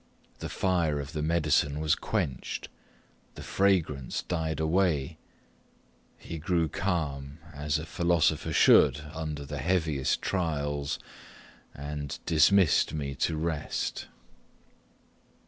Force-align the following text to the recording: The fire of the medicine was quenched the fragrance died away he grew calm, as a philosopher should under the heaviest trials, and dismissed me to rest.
The 0.39 0.49
fire 0.49 0.99
of 0.99 1.13
the 1.13 1.21
medicine 1.21 1.79
was 1.79 1.93
quenched 1.93 2.69
the 3.35 3.43
fragrance 3.43 4.23
died 4.23 4.59
away 4.59 5.19
he 6.17 6.39
grew 6.39 6.67
calm, 6.69 7.37
as 7.53 7.77
a 7.77 7.85
philosopher 7.85 8.51
should 8.51 9.01
under 9.13 9.45
the 9.45 9.59
heaviest 9.59 10.19
trials, 10.19 10.97
and 11.75 12.17
dismissed 12.25 12.93
me 12.95 13.13
to 13.13 13.37
rest. 13.37 14.07